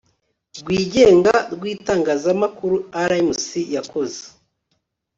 [0.59, 2.75] rwigenga rw itangazamakuru
[3.09, 4.21] rmc yakoze